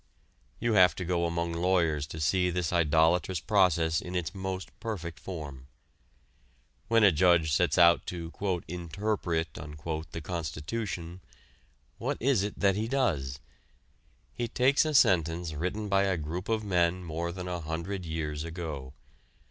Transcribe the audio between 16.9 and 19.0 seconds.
more than a hundred years ago.